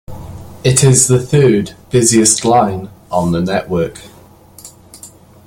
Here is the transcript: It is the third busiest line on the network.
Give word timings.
It 0.63 0.83
is 0.83 1.05
the 1.05 1.19
third 1.21 1.75
busiest 1.91 2.43
line 2.43 2.89
on 3.11 3.33
the 3.33 3.39
network. 3.41 3.99